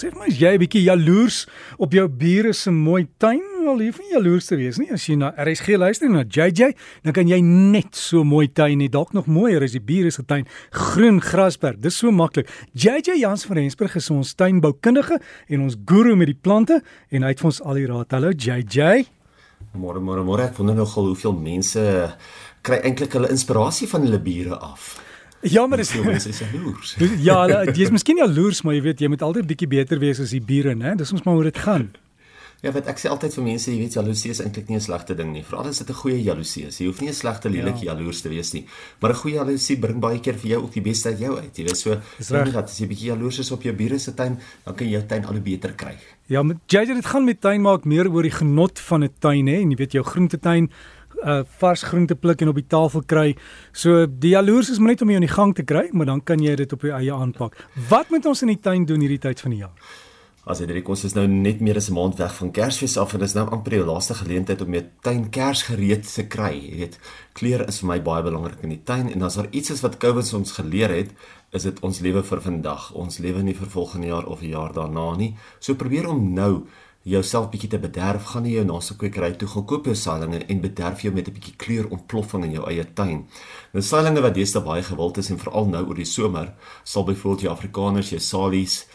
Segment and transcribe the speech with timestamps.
[0.00, 1.44] Sê my, is jy 'n bietjie jaloers
[1.76, 3.42] op jou bure se mooi tuin?
[3.60, 4.88] Wel, jy hoef nie jaloers te wees nie.
[4.88, 6.72] As jy na RSG luister na JJ,
[7.04, 10.22] dan kan jy net so mooi tuin hê, dalk nog mooier as die bure se
[10.24, 10.46] tuin.
[10.72, 12.48] Groen grasperk, dis so maklik.
[12.72, 16.80] JJ Jans van Rensburg is ons tuinboukundige en ons guru met die plante
[17.10, 18.10] en hy het vir ons al die raad.
[18.10, 19.04] Hallo JJ.
[19.76, 22.16] Môre môre môre, ek wonder nogal hoeveel mense
[22.62, 24.96] kry eintlik hulle inspirasie van hulle bure af.
[25.40, 26.96] Ja, maar dis mense is jaloers.
[27.24, 30.34] Ja, jy is miskien jaloers, maar jy weet jy moet altyd bietjie beter wees as
[30.36, 30.94] die bure, né?
[31.00, 31.88] Dis ons maar hoe dit gaan.
[32.60, 35.14] Ja, wat ek sê altyd vir mense, jy weet jaloesie is eintlik nie 'n slegte
[35.16, 35.42] ding nie.
[35.42, 36.78] Veral as dit 'n goeie jaloesie is.
[36.78, 37.94] Jy hoef nie 'n slegte lelike ja.
[37.94, 38.66] jaloers te wees nie,
[39.00, 41.56] maar 'n goeie jaloesie bring baie keer vir jou ook die beste uit jou uit.
[41.56, 41.90] Jy weet so,
[42.28, 42.52] reg.
[42.52, 45.06] dat as jy bietjie jaloers is op jou bure se tuin, dan kan jy jou
[45.06, 45.96] tuin al hoe beter kry.
[46.26, 49.56] Ja, JJ dit gaan met tuin maak meer oor die genot van 'n tuin hè
[49.56, 50.68] en jy weet jou groentetuin
[51.24, 53.36] uh vars groente pluk en op die tafel kry.
[53.72, 56.22] So die jaloers is maar net om jou in die gang te kry, maar dan
[56.22, 57.56] kan jy dit op jou eie aanpak.
[57.88, 59.74] Wat moet ons in die tuin doen hierdie tyd van die jaar?
[60.48, 63.12] As jy dit kos is nou net meer as 'n maand weg van Kersfees af
[63.12, 66.54] en dis nou amper die laaste geleentheid om jou tuin kersgereed te kry.
[66.56, 66.98] Jy weet,
[67.34, 69.98] kleur is vir my baie belangrik in die tuin en as daar iets is wat
[69.98, 71.10] COVID ons geleer het,
[71.52, 72.92] is dit ons lewe vir vandag.
[72.94, 75.36] Ons lewe nie vir volgende jaar of 'n jaar daarna nie.
[75.60, 76.66] So probeer om nou
[77.02, 80.60] jouself bietjie te bederf, gaan nie jou naaste kwekery toe gaan koop jou saailinge en
[80.60, 83.26] bederf jou met 'n bietjie kleurontploffing in jou eie tuin.
[83.72, 86.52] Nou saailinge wat deesdae baie gewild is en veral nou oor die somer,
[86.84, 88.86] sal byvoorbeeld jou Afrikaners, jou salies,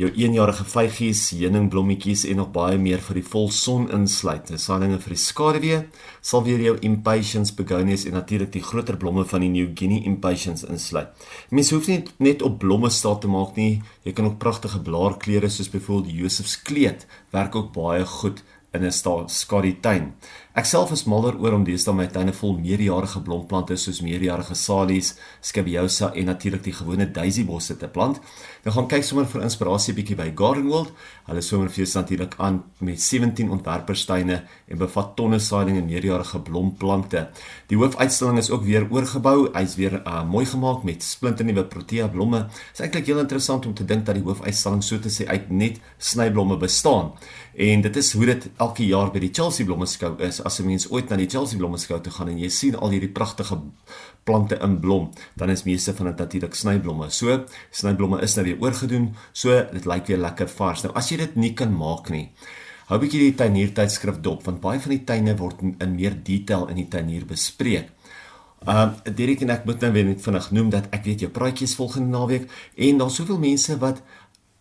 [0.00, 4.48] jou eenjarige vygies, heuningblommetjies en nog baie meer vir die volson insluit.
[4.48, 5.80] Dis saailinge vir die skaduwee,
[6.24, 10.64] sal weer jou impatiens begonias en natuurlik die groter blomme van die New Guinea impatiens
[10.64, 11.12] insluit.
[11.50, 13.82] Mense hoef nie net op blomme staat te maak nie.
[14.06, 18.42] Jy kan ook pragtige blaarkleure soos byvoorbeeld Josefskleed werk ook baie goed
[18.74, 20.14] in 'n skadu tuin.
[20.52, 25.14] Ek self is mal daaroor om deesdae my tuine vol meerjarige blomplante soos meerjarige salies,
[25.40, 28.20] scabiosa en natuurlik die gewone daisy bosse te plant.
[28.64, 30.92] Nou gaan kyk sommer vir inspirasie bietjie by Garden World.
[31.24, 37.30] Hulle somerfees natuurlik aan met 17 ontwerperstuine en bevat tonne saailinge en meerjarige blomplante.
[37.68, 39.48] Die hoofuitstalling is ook weer oorgebou.
[39.54, 42.44] Hy's weer uh, mooi gemaak met splinternuwe protea blomme.
[42.52, 45.48] Dit is eintlik heel interessant om te dink dat die hoofuitstalling so te sê uit
[45.50, 47.14] net snyblomme bestaan.
[47.52, 50.40] En dit is hoe dit elke jaar by die Chelsea blommeskou is.
[50.42, 53.12] As 'n mens ooit na die Chelsea blommeskou toe gaan en jy sien al hierdie
[53.12, 53.60] pragtige
[54.24, 57.10] plante in blom, dan is meeste van dit natuurlik snyblomme.
[57.10, 60.82] So, snyblomme is nou weer oorgedoen, so dit lyk weer lekker vars.
[60.82, 62.30] Nou as jy dit nie kan maak nie,
[62.86, 66.76] hou bietjie die tuiniertydskrif dop want baie van die tuine word in meer detail in
[66.76, 67.88] die tuinier bespreek.
[68.62, 71.74] Um Derek en ek moet nou weer net vinnig noem dat ek weet jou praatjies
[71.74, 72.44] volgende naweek
[72.76, 74.02] en daar's soveel mense wat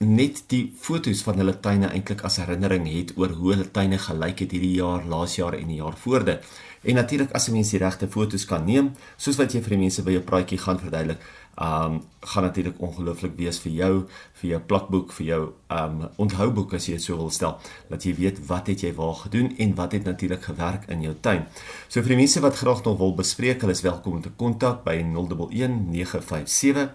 [0.00, 4.38] net die fotos van hulle tuine eintlik as herinnering het oor hoe hulle tuine gelyk
[4.40, 6.46] het hierdie jaar, laas jaar en die jaar voor dit.
[6.88, 9.78] En natuurlik as 'n mens die regte fotos kan neem, soos wat jy vir die
[9.78, 11.20] mense by jou praatjie gaan verduidelik,
[11.58, 16.86] um gaan natuurlik ongelooflik wees vir jou, vir jou plakboek, vir jou um onthouboek as
[16.86, 19.92] jy dit so wil stel, dat jy weet wat het jy waar gedoen en wat
[19.92, 21.44] het natuurlik gewerk in jou tuin.
[21.88, 24.82] So vir die mense wat graag nog wil bespreek, hulle is welkom om te kontak
[24.84, 25.50] by 011
[25.90, 26.88] 957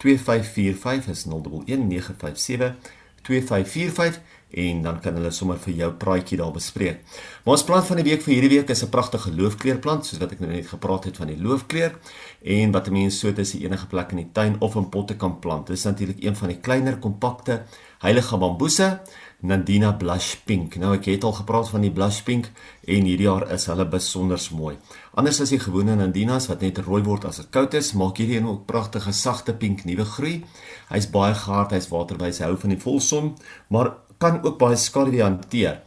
[0.00, 2.76] 2545 is 011957
[3.22, 7.02] 2545 en dan kan hulle sommer vir jou praatjie daar bespreek.
[7.44, 10.32] Maar ons plan van die week vir hierdie week is 'n pragtige loofkleurplant soos wat
[10.32, 11.98] ek nou net gepraat het van die loofkleur
[12.42, 15.38] en wat 'n mens so tussen enige plek in die tuin of in potte kan
[15.38, 15.66] plant.
[15.66, 17.62] Dit is natuurlik een van die kleiner kompakte
[17.98, 19.00] heilige bamboese
[19.40, 20.76] Nandina Blush Pink.
[20.76, 22.50] Nou ek het al gepraat van die Blush Pink
[22.84, 24.74] en hierdie jaar is hulle besonder mooi.
[25.16, 28.36] Anders as die gewone Nandinas wat net rooi word as dit koud is, maak hierdie
[28.36, 30.44] een ook pragtige sagte pink nuwe groei.
[30.90, 33.34] Hy's baie gehard, hy's waterwys, hy hou van die volson,
[33.68, 35.80] maar kan ook baie skaduwee hanteer.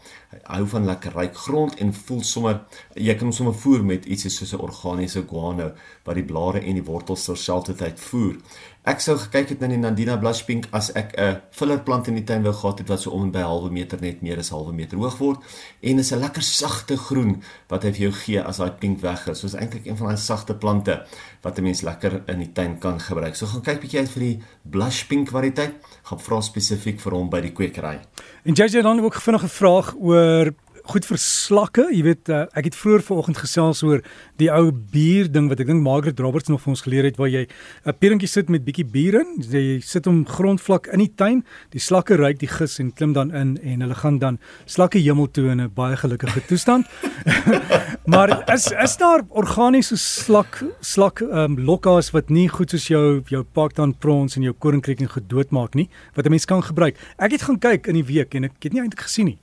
[0.44, 2.62] Hou van lekker ryk grond en voel sommer
[2.96, 5.72] jy kan hom sommer voer met iets soos 'n organiese guano
[6.06, 8.36] wat die blare en die wortels terselfdertyd voer.
[8.84, 12.24] Ek sou gekyk het na die Nandina Blush Pink as ek 'n fillerplant in die
[12.24, 14.52] tuin wou gehad het wat so om en by 'n halwe meter net meer as
[14.52, 15.40] 'n halwe meter hoog word
[15.82, 19.28] en is 'n lekker sagte groen wat hy vir jou gee as daai pink weg
[19.28, 19.40] is.
[19.40, 21.06] So is eintlik een van daai sagte plante
[21.42, 23.36] wat 'n mens lekker in die tuin kan gebruik.
[23.36, 25.74] So gaan kyk bietjie uit vir die Blush Pink variëteit.
[26.04, 28.00] Gaan vra spesifiek vir hom by die kwekery.
[28.44, 31.88] En JJ dan ook vinnig 'n vraag oor goed vir slakke.
[31.92, 34.04] Jy weet uh, ek het vroeër vanoggend gesels oor
[34.42, 37.32] die ou bier ding wat ek dink Margaret Roberts nog vir ons geleer het waar
[37.32, 37.48] jy
[37.86, 39.40] 'n pierentjie sit met bietjie bier in.
[39.40, 41.44] Jy sit hom grondvlak in die tuin.
[41.72, 45.32] Die slakke ruik die gis en klim dan in en hulle gaan dan slakke hemel
[45.32, 46.86] toe in 'n baie gelukkige toestand.
[48.14, 53.44] maar is is daar organiese slak slak um, lokkaas wat nie goed soos jou jou
[53.44, 56.98] Parktown prawns en jou koringkreeking gedood maak nie wat 'n mens kan gebruik.
[57.18, 59.40] Ek het gaan kyk in die week en ek het nie eintlik gesien nie.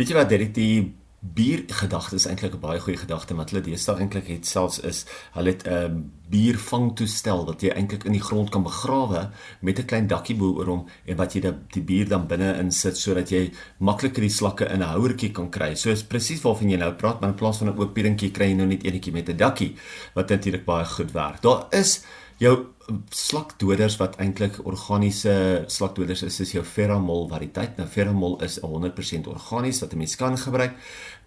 [0.00, 0.76] Weet jy wat dit die
[1.20, 5.04] bier gedagte is eintlik 'n baie goeie gedagte wat hulle deesdae eintlik het selfs is
[5.34, 9.28] hulle het 'n um, biervangtoestel wat jy eintlik in die grond kan begrawe
[9.60, 12.56] met 'n klein dakkie bo oor hom en wat jy die, die bier dan binne
[12.58, 15.74] insit sodat jy makliker die slakke in 'n houertjie kan kry.
[15.74, 18.46] So is presies waarvan jy nou praat, maar in plaas van 'n oop pierentjie kry
[18.46, 19.76] jy nou net enetjie met 'n dakkie
[20.14, 21.42] wat natuurlik baie goed werk.
[21.42, 22.04] Daar is
[22.40, 22.54] jou
[23.14, 27.76] slakdoders wat eintlik organiese slakdoders is is jou Ferramol variëteit.
[27.78, 30.74] Nou Ferramol is 100% organies wat 'n mens kan gebruik.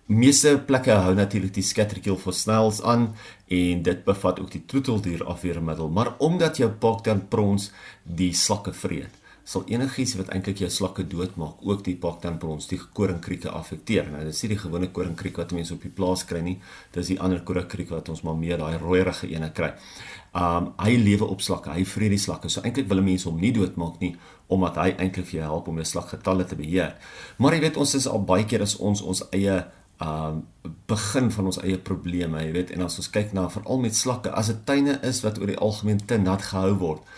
[0.05, 3.15] Meeste plekke hou natuurlik die skatterkill vir snails aan
[3.47, 7.71] en dit bevat ook die troeteldier afweermiddel, maar omdat jou pakdan prons
[8.03, 12.79] die slakke vreet, sal enigiets wat eintlik jou slakke doodmaak, ook die pakdan prons, die
[12.79, 14.07] koringkrieke affekteer.
[14.11, 16.55] Nou dis nie die gewone koringkriek wat mense op die plaas kry nie,
[16.95, 19.73] dis die ander koringkriek wat ons maar meer daai rooierige ene kry.
[20.33, 22.49] Um hy lewe op slakke, hy vreet die slakke.
[22.49, 24.15] So eintlik wil mense hom nie doodmaak nie
[24.53, 26.97] omdat hy eintlik vir jou help om jou slakgetalle te beheer.
[27.41, 29.63] Maar jy weet ons is al baie keer as ons ons eie
[30.03, 30.43] um
[30.87, 34.31] begin van ons eie probleme, jy weet, en as ons kyk na veral met slakke,
[34.33, 37.13] as dit tuine is wat oor die algemeen te nat gehou word,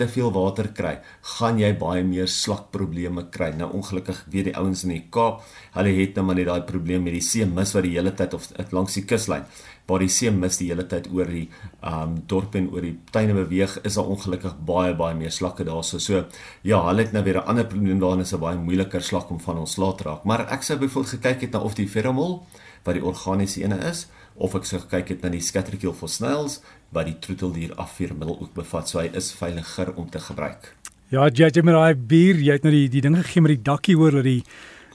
[0.00, 0.96] te veel water kry,
[1.36, 3.50] gaan jy baie meer slakprobleme kry.
[3.58, 5.44] Nou ongelukkig weet die ouens in die Kaap,
[5.76, 8.34] hulle het nou maar net daai probleem met die see mis wat die hele tyd
[8.34, 9.44] of langs die kuslyn
[9.90, 11.46] waar die see mis die hele tyd oor die
[11.86, 15.98] um dorp en oor die tuine beweeg, is daar ongelukkig baie baie meer slakke daarso.
[15.98, 16.24] So
[16.62, 19.40] ja, hulle het nou weer 'n ander probleem daarin is 'n baie moeiliker slak om
[19.40, 20.24] van ons laat raak.
[20.24, 22.46] Maar ek sou byvoorbeeld gekyk het na of die feromol
[22.84, 26.60] wat die organiese ene is of ek sou gekyk het na die scatterkill for snails
[26.94, 28.88] wat die troeteldier afweermiddel ook bevat.
[28.88, 30.74] So hy is veiliger om te gebruik.
[31.10, 33.64] Ja, jy het met daai bier, jy het nou die die dinge gegee met die
[33.66, 34.42] dakkie hoor dat die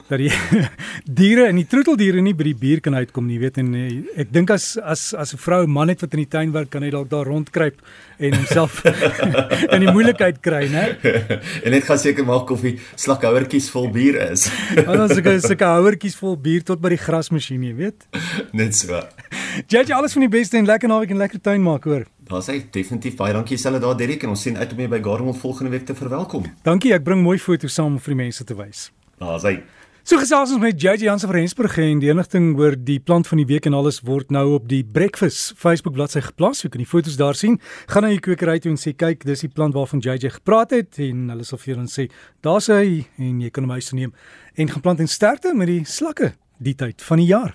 [0.10, 0.32] dat die
[1.20, 3.88] diere en die troeteldiere nie by die bier kan uitkom nie, weet en eh,
[4.26, 6.70] ek dink as as as 'n vrou 'n man het wat in die tuin werk,
[6.70, 7.82] kan hy dalk daar rondkruip
[8.20, 8.84] en homself
[9.76, 10.98] in die moeilikheid kry, né?
[11.64, 14.50] en net gaan seker maak of die slakhouertjies vol bier is.
[14.86, 18.06] Want as ek sulke houertjies vol bier tot by die grasmasjien, jy weet.
[18.54, 19.02] Net so.
[19.72, 22.06] Jy alles van die beste en lekker naweek en lekker tuin maak, hoor.
[22.26, 25.00] Daar's hy definitief baie dankie selle daar Derrick en ons sien uit om jou by
[25.06, 26.48] Garmont volgende week te verwelkom.
[26.66, 28.90] Dankie, ek bring mooi foto's saam vir die mense te wys.
[29.22, 29.60] Daar's hy.
[30.06, 33.40] So gesels ons met JJ Jansen van Rensburg en die enigting oor die plant van
[33.42, 36.62] die week en alles word nou op die Breakfast Facebook bladsy geplaas.
[36.62, 37.58] Jy kan die foto's daar sien.
[37.90, 41.02] Gaan na die kwekery toe en sê kyk, dis die plant waarvan JJ gepraat het
[41.02, 42.06] en hulle sal vir jou dan sê,
[42.46, 44.14] daar's hy en jy kan hom huis toe neem
[44.54, 47.54] en gaan plant en sterkte met die slakke die tyd van die jaar.